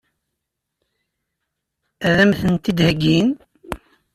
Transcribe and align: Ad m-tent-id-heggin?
Ad 2.07 2.17
m-tent-id-heggin? 2.29 3.29